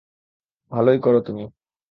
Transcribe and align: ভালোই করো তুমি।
ভালোই 0.71 0.99
করো 0.99 1.19
তুমি। 1.21 1.43